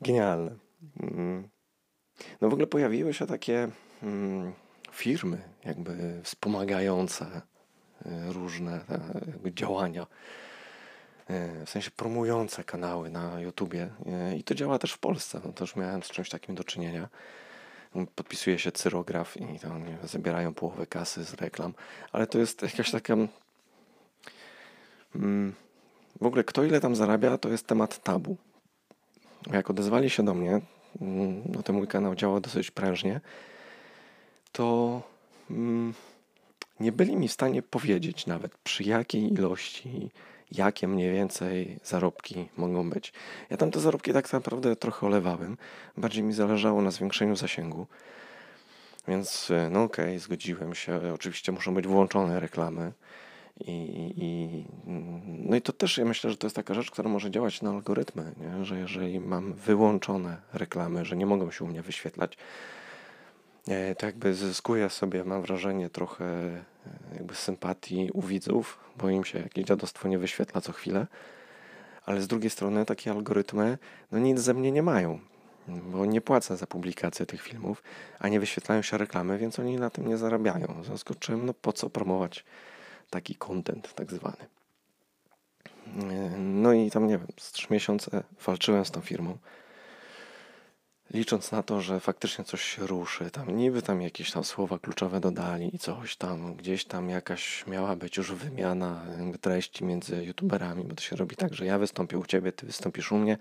genialne. 0.00 0.67
Mm. 1.00 1.48
No 2.40 2.48
w 2.48 2.52
ogóle 2.52 2.66
pojawiły 2.66 3.14
się 3.14 3.26
takie 3.26 3.68
mm, 4.02 4.52
firmy 4.92 5.42
jakby 5.64 6.20
wspomagające 6.22 7.42
y, 8.06 8.32
różne 8.32 8.80
jakby 9.26 9.52
działania 9.52 10.06
E, 11.30 11.64
w 11.66 11.70
sensie 11.70 11.90
promujące 11.90 12.64
kanały 12.64 13.10
na 13.10 13.40
YouTubie 13.40 13.90
e, 14.06 14.36
i 14.36 14.44
to 14.44 14.54
działa 14.54 14.78
też 14.78 14.92
w 14.92 14.98
Polsce. 14.98 15.40
No, 15.44 15.52
też 15.52 15.76
miałem 15.76 16.02
z 16.02 16.08
czymś 16.08 16.28
takim 16.28 16.54
do 16.54 16.64
czynienia. 16.64 17.08
Podpisuje 18.14 18.58
się 18.58 18.72
cyrograf 18.72 19.36
i 19.36 19.58
tam 19.58 19.86
nie, 19.86 19.98
zabierają 20.04 20.54
połowę 20.54 20.86
kasy 20.86 21.24
z 21.24 21.34
reklam, 21.34 21.74
ale 22.12 22.26
to 22.26 22.38
jest 22.38 22.62
jakaś 22.62 22.90
taka. 22.90 23.14
Mm, 25.14 25.54
w 26.20 26.26
ogóle 26.26 26.44
kto 26.44 26.64
ile 26.64 26.80
tam 26.80 26.96
zarabia, 26.96 27.38
to 27.38 27.48
jest 27.48 27.66
temat 27.66 28.02
tabu. 28.02 28.36
Jak 29.52 29.70
odezwali 29.70 30.10
się 30.10 30.24
do 30.24 30.34
mnie, 30.34 30.60
mm, 31.00 31.42
no 31.52 31.62
ten 31.62 31.76
mój 31.76 31.86
kanał 31.86 32.14
działał 32.14 32.40
dosyć 32.40 32.70
prężnie, 32.70 33.20
to 34.52 35.02
mm, 35.50 35.94
nie 36.80 36.92
byli 36.92 37.16
mi 37.16 37.28
w 37.28 37.32
stanie 37.32 37.62
powiedzieć 37.62 38.26
nawet 38.26 38.58
przy 38.58 38.84
jakiej 38.84 39.32
ilości 39.32 40.10
jakie 40.52 40.88
mniej 40.88 41.12
więcej 41.12 41.78
zarobki 41.84 42.48
mogą 42.56 42.90
być. 42.90 43.12
Ja 43.50 43.56
tam 43.56 43.70
te 43.70 43.80
zarobki 43.80 44.12
tak 44.12 44.32
naprawdę 44.32 44.76
trochę 44.76 45.06
olewałem. 45.06 45.56
Bardziej 45.96 46.24
mi 46.24 46.32
zależało 46.32 46.82
na 46.82 46.90
zwiększeniu 46.90 47.36
zasięgu. 47.36 47.86
Więc 49.08 49.50
e, 49.50 49.68
no 49.70 49.82
okej, 49.82 50.04
okay, 50.04 50.18
zgodziłem 50.18 50.74
się. 50.74 51.00
Oczywiście 51.14 51.52
muszą 51.52 51.74
być 51.74 51.86
włączone 51.86 52.40
reklamy. 52.40 52.92
I, 53.60 54.12
i, 54.16 54.64
no 55.26 55.56
i 55.56 55.62
to 55.62 55.72
też 55.72 55.98
ja 55.98 56.04
myślę, 56.04 56.30
że 56.30 56.36
to 56.36 56.46
jest 56.46 56.56
taka 56.56 56.74
rzecz, 56.74 56.90
która 56.90 57.08
może 57.08 57.30
działać 57.30 57.62
na 57.62 57.70
algorytmy, 57.70 58.32
nie? 58.40 58.64
że 58.64 58.78
jeżeli 58.78 59.20
mam 59.20 59.52
wyłączone 59.52 60.36
reklamy, 60.52 61.04
że 61.04 61.16
nie 61.16 61.26
mogą 61.26 61.50
się 61.50 61.64
u 61.64 61.68
mnie 61.68 61.82
wyświetlać, 61.82 62.36
e, 63.68 63.94
to 63.94 64.06
jakby 64.06 64.34
zyskuje 64.34 64.90
sobie, 64.90 65.24
mam 65.24 65.42
wrażenie, 65.42 65.90
trochę 65.90 66.24
e, 66.24 66.64
jakby 67.14 67.34
sympatii 67.34 68.10
u 68.12 68.22
widzów, 68.22 68.78
bo 68.96 69.10
im 69.10 69.24
się 69.24 69.38
jakieś 69.38 69.64
dziadostwo 69.64 70.08
nie 70.08 70.18
wyświetla 70.18 70.60
co 70.60 70.72
chwilę. 70.72 71.06
Ale 72.06 72.22
z 72.22 72.26
drugiej 72.26 72.50
strony 72.50 72.84
takie 72.84 73.10
algorytmy 73.10 73.78
no 74.12 74.18
nic 74.18 74.40
ze 74.40 74.54
mnie 74.54 74.72
nie 74.72 74.82
mają, 74.82 75.18
bo 75.68 76.06
nie 76.06 76.20
płacę 76.20 76.56
za 76.56 76.66
publikację 76.66 77.26
tych 77.26 77.42
filmów, 77.42 77.82
a 78.18 78.28
nie 78.28 78.40
wyświetlają 78.40 78.82
się 78.82 78.98
reklamy, 78.98 79.38
więc 79.38 79.58
oni 79.58 79.76
na 79.76 79.90
tym 79.90 80.08
nie 80.08 80.16
zarabiają. 80.16 80.66
W 80.82 80.86
związku 80.86 81.14
z 81.14 81.18
czym, 81.18 81.46
no 81.46 81.54
po 81.54 81.72
co 81.72 81.90
promować 81.90 82.44
taki 83.10 83.34
content 83.34 83.94
tak 83.94 84.12
zwany. 84.12 84.46
No 86.38 86.72
i 86.72 86.90
tam, 86.90 87.06
nie 87.06 87.18
wiem, 87.18 87.28
z 87.36 87.52
trzy 87.52 87.66
miesiące 87.70 88.24
walczyłem 88.46 88.84
z 88.84 88.90
tą 88.90 89.00
firmą, 89.00 89.38
licząc 91.10 91.52
na 91.52 91.62
to, 91.62 91.80
że 91.80 92.00
faktycznie 92.00 92.44
coś 92.44 92.62
się 92.62 92.86
ruszy. 92.86 93.30
Tam 93.30 93.56
niby 93.56 93.82
tam 93.82 94.02
jakieś 94.02 94.30
tam 94.30 94.44
słowa 94.44 94.78
kluczowe 94.78 95.20
dodali 95.20 95.76
i 95.76 95.78
coś 95.78 96.16
tam, 96.16 96.54
gdzieś 96.54 96.84
tam 96.84 97.10
jakaś 97.10 97.66
miała 97.66 97.96
być 97.96 98.16
już 98.16 98.32
wymiana 98.32 99.04
treści 99.40 99.84
między 99.84 100.24
youtuberami, 100.24 100.84
bo 100.84 100.94
to 100.94 101.02
się 101.02 101.16
robi 101.16 101.36
tak, 101.36 101.54
że 101.54 101.66
ja 101.66 101.78
wystąpię 101.78 102.18
u 102.18 102.26
ciebie, 102.26 102.52
ty 102.52 102.66
wystąpisz 102.66 103.12
u 103.12 103.18
mnie 103.18 103.38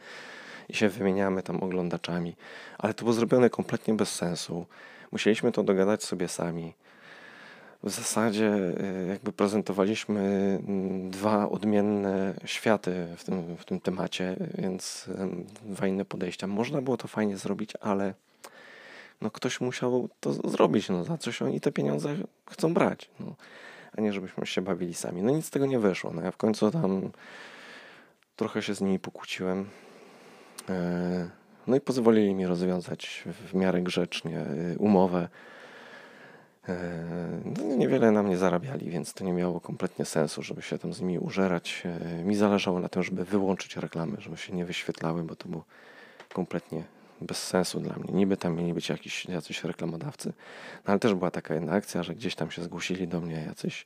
i 0.69 0.73
się 0.73 0.89
wymieniamy 0.89 1.43
tam 1.43 1.63
oglądaczami. 1.63 2.35
Ale 2.77 2.93
to 2.93 3.03
było 3.03 3.13
zrobione 3.13 3.49
kompletnie 3.49 3.93
bez 3.93 4.15
sensu. 4.15 4.65
Musieliśmy 5.11 5.51
to 5.51 5.63
dogadać 5.63 6.03
sobie 6.03 6.27
sami 6.27 6.73
w 7.83 7.89
zasadzie 7.89 8.53
y, 9.05 9.07
jakby 9.09 9.31
prezentowaliśmy 9.31 10.21
mm, 10.67 11.11
dwa 11.11 11.49
odmienne 11.49 12.33
światy 12.45 13.07
w 13.17 13.23
tym, 13.23 13.55
w 13.57 13.65
tym 13.65 13.79
temacie, 13.79 14.35
więc 14.57 15.09
dwa 15.65 15.87
inne 15.87 16.05
podejścia. 16.05 16.47
Można 16.47 16.81
było 16.81 16.97
to 16.97 17.07
fajnie 17.07 17.37
zrobić, 17.37 17.73
ale 17.81 18.13
no 19.21 19.31
ktoś 19.31 19.61
musiał 19.61 20.09
to 20.19 20.33
zrobić, 20.33 20.89
no 20.89 21.03
za 21.03 21.17
coś 21.17 21.41
oni 21.41 21.61
te 21.61 21.71
pieniądze 21.71 22.15
chcą 22.49 22.73
brać, 22.73 23.09
no, 23.19 23.35
a 23.97 24.01
nie 24.01 24.13
żebyśmy 24.13 24.45
się 24.45 24.61
bawili 24.61 24.93
sami. 24.93 25.21
No 25.21 25.31
nic 25.31 25.45
z 25.45 25.49
tego 25.49 25.65
nie 25.65 25.79
wyszło, 25.79 26.11
no 26.13 26.21
ja 26.21 26.31
w 26.31 26.37
końcu 26.37 26.71
tam 26.71 27.11
trochę 28.35 28.61
się 28.61 28.75
z 28.75 28.81
nimi 28.81 28.99
pokłóciłem. 28.99 29.69
E, 30.69 31.29
no 31.67 31.75
i 31.75 31.81
pozwolili 31.81 32.35
mi 32.35 32.45
rozwiązać 32.45 33.23
w 33.25 33.53
miarę 33.53 33.81
grzecznie 33.81 34.39
y, 34.39 34.75
umowę 34.79 35.27
no, 37.45 37.75
niewiele 37.75 38.11
na 38.11 38.23
mnie 38.23 38.37
zarabiali, 38.37 38.89
więc 38.89 39.13
to 39.13 39.23
nie 39.23 39.33
miało 39.33 39.59
kompletnie 39.59 40.05
sensu, 40.05 40.43
żeby 40.43 40.61
się 40.61 40.77
tam 40.77 40.93
z 40.93 41.01
nimi 41.01 41.19
użerać. 41.19 41.83
E, 41.85 42.23
mi 42.23 42.35
zależało 42.35 42.79
na 42.79 42.89
tym, 42.89 43.03
żeby 43.03 43.25
wyłączyć 43.25 43.77
reklamy, 43.77 44.17
żeby 44.19 44.37
się 44.37 44.53
nie 44.53 44.65
wyświetlały, 44.65 45.23
bo 45.23 45.35
to 45.35 45.49
było 45.49 45.63
kompletnie 46.33 46.83
bez 47.21 47.47
sensu 47.47 47.79
dla 47.79 47.95
mnie. 47.95 48.13
Niby 48.13 48.37
tam 48.37 48.55
mieli 48.55 48.73
być 48.73 48.89
jakiś, 48.89 49.25
jacyś 49.25 49.63
reklamodawcy, 49.63 50.33
no, 50.87 50.91
ale 50.91 50.99
też 50.99 51.13
była 51.13 51.31
taka 51.31 51.53
jedna 51.53 51.71
akcja, 51.71 52.03
że 52.03 52.15
gdzieś 52.15 52.35
tam 52.35 52.51
się 52.51 52.63
zgłosili 52.63 53.07
do 53.07 53.21
mnie 53.21 53.43
jacyś, 53.47 53.85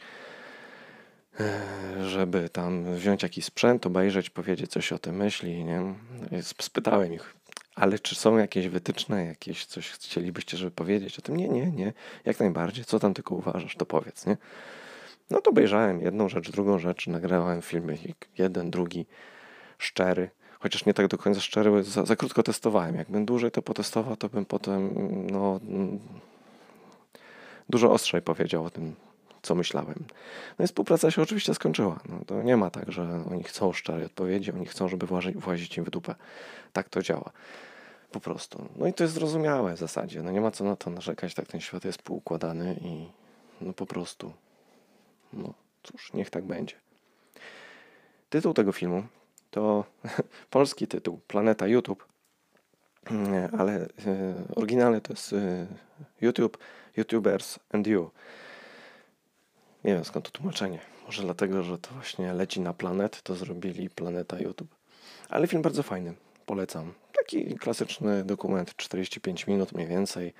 e, 1.39 2.09
żeby 2.09 2.49
tam 2.49 2.95
wziąć 2.95 3.23
jakiś 3.23 3.45
sprzęt, 3.45 3.85
obejrzeć, 3.85 4.29
powiedzieć 4.29 4.71
coś 4.71 4.91
o 4.91 4.99
tym 4.99 5.15
myśli. 5.15 5.65
Nie? 5.65 5.79
No 5.79 5.95
spytałem 6.41 7.13
ich, 7.13 7.35
ale 7.81 7.99
czy 7.99 8.15
są 8.15 8.37
jakieś 8.37 8.67
wytyczne, 8.67 9.25
jakieś 9.25 9.65
coś 9.65 9.89
chcielibyście, 9.89 10.57
żeby 10.57 10.71
powiedzieć 10.71 11.19
o 11.19 11.21
tym? 11.21 11.37
Nie, 11.37 11.49
nie, 11.49 11.71
nie. 11.71 11.93
Jak 12.25 12.39
najbardziej. 12.39 12.85
Co 12.85 12.99
tam 12.99 13.13
tylko 13.13 13.35
uważasz, 13.35 13.75
to 13.75 13.85
powiedz, 13.85 14.25
nie? 14.25 14.37
No 15.29 15.41
to 15.41 15.49
obejrzałem 15.49 16.01
jedną 16.01 16.29
rzecz, 16.29 16.51
drugą 16.51 16.79
rzecz, 16.79 17.07
nagrałem 17.07 17.61
filmy, 17.61 17.97
jeden, 18.37 18.71
drugi, 18.71 19.05
szczery. 19.77 20.29
Chociaż 20.59 20.85
nie 20.85 20.93
tak 20.93 21.07
do 21.07 21.17
końca 21.17 21.41
szczery, 21.41 21.83
za, 21.83 22.05
za 22.05 22.15
krótko 22.15 22.43
testowałem. 22.43 22.95
Jakbym 22.95 23.25
dłużej 23.25 23.51
to 23.51 23.61
potestował, 23.61 24.17
to 24.17 24.29
bym 24.29 24.45
potem 24.45 24.93
no, 25.31 25.59
dużo 27.69 27.91
ostrzej 27.91 28.21
powiedział 28.21 28.65
o 28.65 28.69
tym, 28.69 28.95
co 29.41 29.55
myślałem. 29.55 30.03
No 30.59 30.65
i 30.65 30.67
współpraca 30.67 31.11
się 31.11 31.21
oczywiście 31.21 31.53
skończyła. 31.53 31.99
No, 32.09 32.19
to 32.27 32.43
nie 32.43 32.57
ma 32.57 32.69
tak, 32.69 32.91
że 32.91 33.23
oni 33.31 33.43
chcą 33.43 33.73
szczerej 33.73 34.05
odpowiedzi, 34.05 34.51
oni 34.51 34.65
chcą, 34.65 34.87
żeby 34.87 35.07
włazić, 35.35 35.77
im 35.77 35.83
w 35.83 35.89
dupę. 35.89 36.15
Tak 36.73 36.89
to 36.89 37.01
działa. 37.01 37.31
Po 38.11 38.19
prostu. 38.19 38.65
No 38.75 38.87
i 38.87 38.93
to 38.93 39.03
jest 39.03 39.13
zrozumiałe 39.13 39.73
w 39.75 39.79
zasadzie. 39.79 40.23
No 40.23 40.31
nie 40.31 40.41
ma 40.41 40.51
co 40.51 40.63
na 40.63 40.75
to 40.75 40.89
narzekać, 40.89 41.33
tak 41.33 41.47
ten 41.47 41.61
świat 41.61 41.85
jest 41.85 42.01
poukładany 42.01 42.79
i 42.81 43.07
no 43.61 43.73
po 43.73 43.85
prostu. 43.85 44.33
No 45.33 45.53
cóż, 45.83 46.13
niech 46.13 46.29
tak 46.29 46.43
będzie. 46.43 46.75
Tytuł 48.29 48.53
tego 48.53 48.71
filmu 48.71 49.03
to 49.51 49.83
polski 50.49 50.87
tytuł 50.87 51.19
Planeta 51.27 51.67
YouTube, 51.67 52.05
ale 53.59 53.73
e, 53.73 53.87
oryginalny 54.55 55.01
to 55.01 55.13
jest 55.13 55.33
e, 55.33 55.67
YouTube, 56.21 56.57
YouTubers 56.97 57.59
and 57.73 57.87
You. 57.87 58.11
Nie 59.83 59.93
wiem 59.93 60.05
skąd 60.05 60.25
to 60.25 60.31
tłumaczenie. 60.31 60.79
Może 61.05 61.23
dlatego, 61.23 61.63
że 61.63 61.77
to 61.77 61.89
właśnie 61.93 62.33
leci 62.33 62.61
na 62.61 62.73
planet, 62.73 63.21
to 63.21 63.35
zrobili 63.35 63.89
Planeta 63.89 64.39
YouTube. 64.39 64.75
Ale 65.29 65.47
film 65.47 65.61
bardzo 65.61 65.83
fajny, 65.83 66.13
polecam. 66.45 66.93
Taki 67.17 67.55
klasyczny 67.55 68.23
dokument, 68.23 68.75
45 68.75 69.47
minut 69.47 69.71
mniej 69.73 69.87
więcej, 69.87 70.33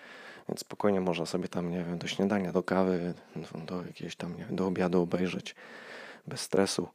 więc 0.50 0.60
spokojnie 0.60 1.02
można 1.02 1.26
sobie 1.26 1.48
tam, 1.48 1.72
nie 1.72 1.84
wiem, 1.84 1.98
do 1.98 2.08
śniadania, 2.08 2.52
do 2.52 2.64
kawy, 2.64 3.14
do 3.68 3.86
jakiegoś 3.86 4.16
tam, 4.16 4.38
nie 4.38 4.46
wiem, 4.46 4.56
do 4.56 4.68
obiadu 4.68 5.02
obejrzeć 5.02 5.56
bez 6.28 6.42
stresu. 6.42 6.88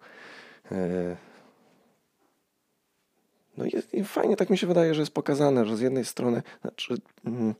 No 3.56 3.64
i, 3.92 4.04
fajnie 4.04 4.36
tak 4.36 4.50
mi 4.50 4.58
się 4.58 4.66
wydaje, 4.66 4.94
że 4.94 5.02
jest 5.02 5.14
pokazane, 5.14 5.66
że 5.66 5.76
z 5.76 5.80
jednej 5.80 6.04
strony, 6.04 6.42
znaczy, 6.60 6.94
mm, 7.24 7.54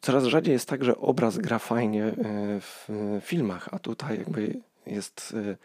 coraz 0.00 0.24
rzadziej 0.24 0.52
jest 0.52 0.68
tak, 0.68 0.84
że 0.84 0.96
obraz 0.96 1.38
gra 1.38 1.58
fajnie 1.58 2.04
e, 2.04 2.14
w 2.60 2.88
filmach, 3.20 3.68
a 3.72 3.78
tutaj 3.78 4.18
jakby 4.18 4.60
jest 4.86 5.34
e, 5.36 5.56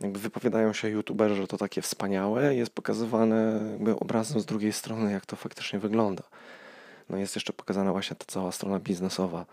jakby 0.00 0.18
wypowiadają 0.18 0.72
się 0.72 0.88
youtuberzy, 0.88 1.34
że 1.36 1.46
to 1.46 1.58
takie 1.58 1.82
wspaniałe, 1.82 2.54
jest 2.54 2.70
pokazywane 2.70 3.60
jakby 3.70 3.98
obrazem 3.98 4.40
z 4.40 4.46
drugiej 4.46 4.72
strony, 4.72 5.12
jak 5.12 5.26
to 5.26 5.36
faktycznie 5.36 5.78
wygląda. 5.78 6.22
No 7.08 7.16
jest 7.18 7.34
jeszcze 7.34 7.52
pokazana 7.52 7.92
właśnie 7.92 8.16
ta 8.16 8.24
cała 8.28 8.52
strona 8.52 8.78
biznesowa 8.78 9.46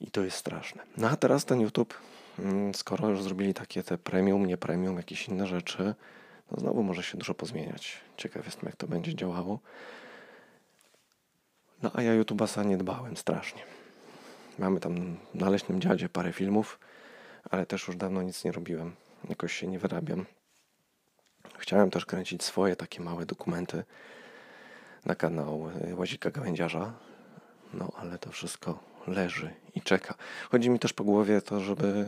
i 0.00 0.10
to 0.10 0.24
jest 0.24 0.36
straszne. 0.36 0.82
No 0.96 1.08
a 1.08 1.16
teraz 1.16 1.44
ten 1.44 1.60
YouTube, 1.60 1.94
mm, 2.38 2.74
skoro 2.74 3.08
już 3.08 3.22
zrobili 3.22 3.54
takie 3.54 3.82
te 3.82 3.98
premium, 3.98 4.46
nie 4.46 4.56
premium, 4.56 4.96
jakieś 4.96 5.28
inne 5.28 5.46
rzeczy, 5.46 5.94
no 6.50 6.60
znowu 6.60 6.82
może 6.82 7.02
się 7.02 7.18
dużo 7.18 7.34
pozmieniać. 7.34 8.00
Ciekaw 8.16 8.44
jestem, 8.46 8.66
jak 8.66 8.76
to 8.76 8.86
będzie 8.86 9.14
działało. 9.14 9.58
No 11.82 11.90
a 11.94 12.02
ja 12.02 12.22
YouTube'a 12.22 12.66
nie 12.66 12.76
dbałem 12.76 13.16
strasznie. 13.16 13.62
Mamy 14.58 14.80
tam 14.80 15.16
na 15.34 15.50
Leśnym 15.50 15.80
Dziadzie 15.80 16.08
parę 16.08 16.32
filmów, 16.32 16.78
ale 17.50 17.66
też 17.66 17.86
już 17.86 17.96
dawno 17.96 18.22
nic 18.22 18.44
nie 18.44 18.52
robiłem 18.52 18.92
jakoś 19.28 19.52
się 19.52 19.66
nie 19.66 19.78
wyrabiam. 19.78 20.26
Chciałem 21.58 21.90
też 21.90 22.06
kręcić 22.06 22.42
swoje 22.42 22.76
takie 22.76 23.00
małe 23.00 23.26
dokumenty 23.26 23.84
na 25.04 25.14
kanał 25.14 25.70
y, 25.90 25.94
Łazika 25.94 26.30
Gawędziarza, 26.30 26.92
no 27.74 27.92
ale 27.96 28.18
to 28.18 28.30
wszystko 28.30 28.78
leży 29.06 29.50
i 29.74 29.80
czeka. 29.80 30.14
Chodzi 30.50 30.70
mi 30.70 30.78
też 30.78 30.92
po 30.92 31.04
głowie 31.04 31.40
to, 31.40 31.60
żeby 31.60 32.06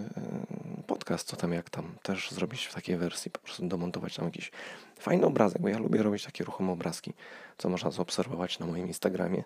y, 0.78 0.82
podcast, 0.86 1.28
co 1.28 1.36
tam 1.36 1.52
jak 1.52 1.70
tam, 1.70 1.94
też 2.02 2.30
zrobić 2.30 2.66
w 2.66 2.74
takiej 2.74 2.96
wersji, 2.96 3.30
po 3.30 3.38
prostu 3.38 3.68
domontować 3.68 4.16
tam 4.16 4.24
jakiś 4.24 4.50
fajny 4.98 5.26
obrazek, 5.26 5.62
bo 5.62 5.68
ja 5.68 5.78
lubię 5.78 6.02
robić 6.02 6.24
takie 6.24 6.44
ruchome 6.44 6.72
obrazki, 6.72 7.14
co 7.58 7.68
można 7.68 7.90
zaobserwować 7.90 8.58
na 8.58 8.66
moim 8.66 8.86
Instagramie. 8.86 9.44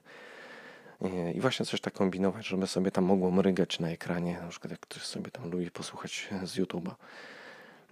I 1.34 1.40
właśnie 1.40 1.66
coś 1.66 1.80
tak 1.80 1.92
kombinować, 1.92 2.46
żeby 2.46 2.66
sobie 2.66 2.90
tam 2.90 3.04
mogło 3.04 3.30
mrygać 3.30 3.80
na 3.80 3.88
ekranie, 3.88 4.38
na 4.42 4.48
przykład 4.48 4.70
jak 4.70 4.80
ktoś 4.80 5.02
sobie 5.02 5.30
tam 5.30 5.50
lubi 5.50 5.70
posłuchać 5.70 6.28
z 6.42 6.58
YouTube'a. 6.58 6.94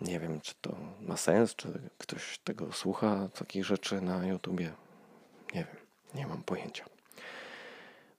Nie 0.00 0.20
wiem, 0.20 0.40
czy 0.40 0.54
to 0.60 0.76
ma 1.00 1.16
sens, 1.16 1.54
czy 1.54 1.68
ktoś 1.98 2.38
tego 2.38 2.72
słucha, 2.72 3.28
takich 3.38 3.64
rzeczy 3.64 4.00
na 4.00 4.26
YouTubie. 4.26 4.72
Nie 5.54 5.64
wiem, 5.64 5.76
nie 6.14 6.26
mam 6.26 6.42
pojęcia. 6.42 6.84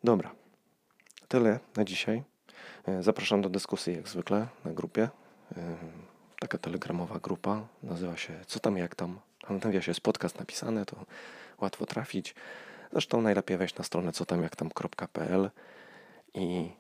Dobra, 0.04 0.32
tyle 1.28 1.60
na 1.76 1.84
dzisiaj. 1.84 2.24
E, 2.88 3.04
zapraszam 3.04 3.42
do 3.42 3.50
dyskusji 3.50 3.96
jak 3.96 4.08
zwykle 4.08 4.48
na 4.66 4.72
grupie. 4.72 5.10
E, 5.58 5.78
taka 6.40 6.58
telegramowa 6.58 7.20
grupa 7.20 7.68
nazywa 7.84 8.18
się 8.18 8.40
Co 8.48 8.60
tam, 8.60 8.78
jak 8.78 8.96
tam. 8.96 9.20
Tam 9.48 9.60
nawiasie 9.64 9.92
jest 9.92 10.02
podcast 10.02 10.40
napisany, 10.40 10.86
to 10.86 11.06
łatwo 11.62 11.86
trafić. 11.86 12.36
Zresztą 12.92 13.22
najlepiej 13.22 13.58
wejść 13.58 13.76
na 13.76 13.84
stronę 13.84 14.12
co 14.12 14.26
tam, 14.26 14.44
jak 14.44 14.56
tam.pl 14.56 15.50
i 16.34 16.72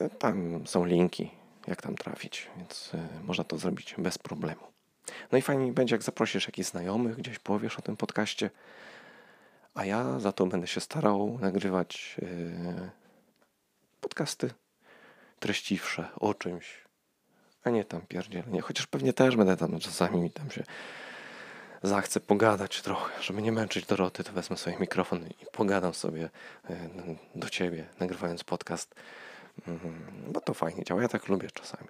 e, 0.00 0.08
tam 0.18 0.66
są 0.66 0.84
linki 0.84 1.30
jak 1.66 1.82
tam 1.82 1.96
trafić, 1.96 2.50
więc 2.56 2.94
y, 2.94 3.24
można 3.24 3.44
to 3.44 3.58
zrobić 3.58 3.94
bez 3.98 4.18
problemu. 4.18 4.60
No 5.32 5.38
i 5.38 5.42
fajnie 5.42 5.72
będzie, 5.72 5.94
jak 5.94 6.02
zaprosisz 6.02 6.46
jakichś 6.46 6.68
znajomych, 6.68 7.16
gdzieś 7.16 7.38
powiesz 7.38 7.78
o 7.78 7.82
tym 7.82 7.96
podcaście, 7.96 8.50
a 9.74 9.84
ja 9.84 10.18
za 10.18 10.32
to 10.32 10.46
będę 10.46 10.66
się 10.66 10.80
starał 10.80 11.38
nagrywać 11.40 12.16
y, 12.22 12.90
podcasty 14.00 14.50
treściwsze 15.40 16.08
o 16.20 16.34
czymś, 16.34 16.84
a 17.64 17.70
nie 17.70 17.84
tam 17.84 18.00
pierdzielnie. 18.00 18.60
Chociaż 18.60 18.86
pewnie 18.86 19.12
też 19.12 19.36
będę 19.36 19.56
tam 19.56 19.80
czasami 19.80 20.20
mi 20.20 20.30
tam 20.30 20.50
się 20.50 20.64
zachcę 21.82 22.20
pogadać 22.20 22.82
trochę, 22.82 23.22
żeby 23.22 23.42
nie 23.42 23.52
męczyć 23.52 23.86
Doroty, 23.86 24.24
to 24.24 24.32
wezmę 24.32 24.56
sobie 24.56 24.76
mikrofon 24.78 25.26
i 25.26 25.46
pogadam 25.52 25.94
sobie 25.94 26.30
e, 26.70 26.76
do 27.34 27.50
ciebie, 27.50 27.86
nagrywając 28.00 28.44
podcast. 28.44 28.94
Mhm, 29.68 29.94
bo 30.32 30.40
to 30.40 30.54
fajnie 30.54 30.84
działa, 30.84 31.02
ja 31.02 31.08
tak 31.08 31.28
lubię 31.28 31.48
czasami. 31.50 31.88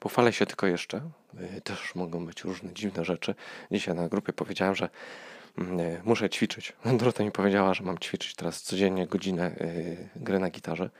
Pochwalę 0.00 0.32
się 0.32 0.46
tylko 0.46 0.66
jeszcze, 0.66 1.00
e, 1.38 1.60
też 1.60 1.94
mogą 1.94 2.26
być 2.26 2.44
różne 2.44 2.72
dziwne 2.72 3.04
rzeczy. 3.04 3.34
Dzisiaj 3.70 3.94
na 3.94 4.08
grupie 4.08 4.32
powiedziałem, 4.32 4.74
że 4.74 4.88
mm, 5.58 5.80
e, 5.80 6.00
muszę 6.04 6.30
ćwiczyć. 6.30 6.72
Dorota 6.98 7.24
mi 7.24 7.32
powiedziała, 7.32 7.74
że 7.74 7.84
mam 7.84 7.98
ćwiczyć 7.98 8.34
teraz 8.34 8.62
codziennie 8.62 9.06
godzinę 9.06 9.56
gry 10.16 10.38
na 10.38 10.50
gitarze. 10.50 10.90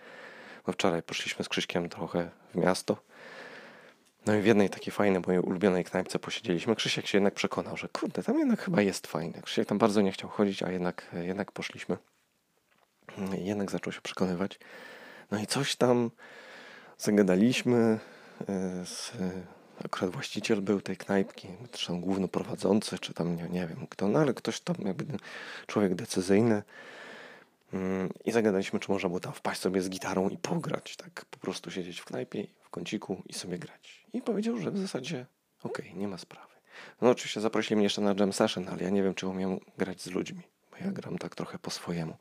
Wczoraj 0.72 1.02
poszliśmy 1.02 1.44
z 1.44 1.48
Krzyśkiem 1.48 1.88
trochę 1.88 2.30
w 2.54 2.56
miasto 2.56 2.96
no 4.26 4.34
i 4.34 4.40
w 4.40 4.46
jednej 4.46 4.70
takiej 4.70 4.92
fajnej, 4.92 5.22
mojej 5.26 5.40
ulubionej 5.40 5.84
knajpce 5.84 6.18
posiedzieliśmy. 6.18 6.76
Krzysiek 6.76 7.06
się 7.06 7.18
jednak 7.18 7.34
przekonał, 7.34 7.76
że 7.76 7.88
kurde, 7.88 8.22
tam 8.22 8.38
jednak 8.38 8.60
chyba 8.60 8.82
jest 8.82 9.06
fajne. 9.06 9.42
Krzysiek 9.42 9.68
tam 9.68 9.78
bardzo 9.78 10.00
nie 10.00 10.12
chciał 10.12 10.30
chodzić, 10.30 10.62
a 10.62 10.70
jednak, 10.70 11.06
jednak 11.22 11.52
poszliśmy. 11.52 11.96
Jednak 13.38 13.70
zaczął 13.70 13.92
się 13.92 14.00
przekonywać. 14.00 14.58
No 15.30 15.38
i 15.38 15.46
coś 15.46 15.76
tam 15.76 16.10
zagadaliśmy. 16.98 17.98
E, 18.48 18.86
z, 18.86 19.12
akurat 19.84 20.10
właściciel 20.10 20.62
był 20.62 20.80
tej 20.80 20.96
knajpki, 20.96 21.48
czy 21.72 21.86
tam 21.86 22.00
głównoprowadzący, 22.00 22.98
czy 22.98 23.14
tam 23.14 23.36
nie, 23.36 23.48
nie 23.48 23.66
wiem 23.66 23.86
kto, 23.90 24.08
no 24.08 24.18
ale 24.18 24.34
ktoś 24.34 24.60
tam 24.60 24.76
jakby 24.78 25.04
człowiek 25.66 25.94
decyzyjny. 25.94 26.62
Mm, 27.72 28.08
I 28.24 28.32
zagadaliśmy, 28.32 28.80
czy 28.80 28.92
można 28.92 29.08
było 29.08 29.20
tam 29.20 29.32
wpaść 29.32 29.60
sobie 29.60 29.82
z 29.82 29.90
gitarą 29.90 30.28
i 30.28 30.36
pograć, 30.38 30.96
tak 30.96 31.24
po 31.24 31.38
prostu 31.38 31.70
siedzieć 31.70 32.00
w 32.00 32.04
knajpie, 32.04 32.46
w 32.60 32.70
kąciku 32.70 33.22
i 33.26 33.34
sobie 33.34 33.58
grać. 33.58 34.06
I 34.12 34.22
powiedział, 34.22 34.58
że 34.58 34.70
w 34.70 34.78
zasadzie 34.78 35.26
okej, 35.62 35.86
okay, 35.86 35.98
nie 35.98 36.08
ma 36.08 36.18
sprawy. 36.18 36.52
No 37.00 37.10
oczywiście 37.10 37.40
zaprosili 37.40 37.76
mnie 37.76 37.84
jeszcze 37.84 38.00
na 38.00 38.14
jam 38.18 38.32
session, 38.32 38.68
ale 38.68 38.82
ja 38.82 38.90
nie 38.90 39.02
wiem, 39.02 39.14
czy 39.14 39.26
umiem 39.26 39.60
grać 39.78 40.02
z 40.02 40.10
ludźmi, 40.10 40.42
bo 40.70 40.76
ja 40.84 40.92
gram 40.92 41.18
tak 41.18 41.34
trochę 41.34 41.58
po 41.58 41.70
swojemu, 41.70 42.16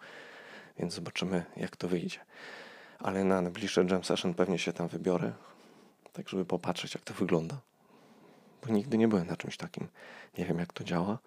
więc 0.79 0.93
zobaczymy, 0.93 1.43
jak 1.57 1.75
to 1.75 1.87
wyjdzie. 1.87 2.19
Ale 3.03 3.23
na 3.23 3.41
najbliższy 3.41 3.85
jam 3.89 4.03
session 4.03 4.33
pewnie 4.33 4.59
się 4.59 4.73
tam 4.73 4.87
wybiorę, 4.87 5.31
tak 6.13 6.29
żeby 6.29 6.45
popatrzeć, 6.45 6.93
jak 6.93 7.03
to 7.03 7.13
wygląda. 7.13 7.57
Bo 8.65 8.73
nigdy 8.73 8.97
nie 8.97 9.07
byłem 9.07 9.27
na 9.27 9.37
czymś 9.37 9.57
takim. 9.57 9.87
Nie 10.37 10.45
wiem, 10.45 10.59
jak 10.59 10.73
to 10.73 10.83
działa. 10.83 11.17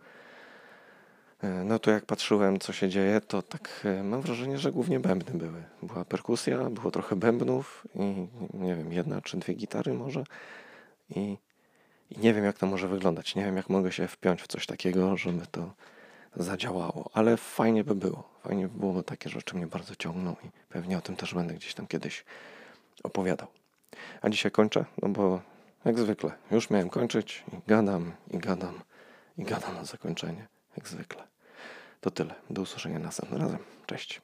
E, 1.43 1.65
no 1.65 1.79
to 1.79 1.91
jak 1.91 2.07
patrzyłem, 2.07 2.59
co 2.59 2.73
się 2.73 2.89
dzieje, 2.89 3.21
to 3.21 3.43
tak 3.43 3.81
e, 3.85 4.03
mam 4.03 4.21
wrażenie, 4.21 4.59
że 4.59 4.73
głównie 4.73 5.01
bębny 5.01 5.39
były. 5.39 5.65
Była 5.83 6.05
perkusja, 6.05 6.71
było 6.71 6.91
trochę 6.91 7.17
bębnów 7.17 7.87
i 7.95 8.27
nie 8.55 8.77
wiem, 8.77 8.93
jedna 8.93 9.21
czy 9.21 9.37
dwie 9.37 9.55
gitary 9.55 9.95
może. 9.95 10.25
I, 11.11 11.37
I 12.11 12.19
nie 12.19 12.35
wiem, 12.35 12.45
jak 12.45 12.59
to 12.59 12.67
może 12.67 12.89
wyglądać. 12.89 13.35
Nie 13.35 13.45
wiem, 13.45 13.57
jak 13.57 13.71
mogę 13.71 13.93
się 13.93 14.09
wpiąć 14.09 14.43
w 14.43 14.47
coś 14.47 14.67
takiego, 14.67 15.17
żeby 15.17 15.47
to 15.47 15.75
zadziałało. 16.37 17.11
Ale 17.13 17.37
fajnie 17.37 17.85
by 17.85 17.95
było. 17.95 18.29
Fajnie 18.43 18.69
by 18.69 18.79
było, 18.79 19.03
takie 19.03 19.31
rzeczy 19.31 19.57
mnie 19.57 19.67
bardzo 19.67 19.97
ciągną 19.97 20.37
i 20.45 20.49
pewnie 20.69 20.99
o 20.99 21.01
tym 21.01 21.17
też 21.17 21.35
będę 21.35 21.55
gdzieś 21.55 21.75
tam 21.75 21.87
kiedyś 21.87 22.25
opowiadał. 23.03 23.49
A 24.23 24.29
dzisiaj 24.29 24.53
kończę, 24.53 24.85
no 25.03 25.09
bo 25.09 25.41
jak 25.85 25.99
zwykle, 25.99 26.33
już 26.51 26.71
miałem 26.71 26.91
kończyć 26.91 27.45
i 27.53 27.57
gadam, 27.69 28.13
i 28.31 28.39
gadam, 28.39 28.81
i 29.39 29.45
gadam 29.45 29.75
na 29.75 29.85
zakończenie, 29.85 30.47
jak 30.77 30.89
zwykle. 30.89 31.23
To 32.01 32.11
tyle. 32.11 32.35
Do 32.51 32.63
usłyszenia 32.63 32.99
następnym 32.99 33.41
razem. 33.41 33.59
Cześć. 33.87 34.21